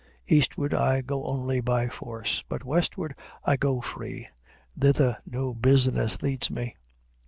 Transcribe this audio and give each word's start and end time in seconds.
Eastward 0.27 0.73
I 0.73 1.01
go 1.01 1.27
only 1.27 1.59
by 1.61 1.87
force; 1.87 2.43
but 2.49 2.63
westward 2.63 3.13
I 3.45 3.55
go 3.55 3.81
free. 3.81 4.25
Thither 4.75 5.19
no 5.27 5.53
business 5.53 6.23
leads 6.23 6.49
me. 6.49 6.75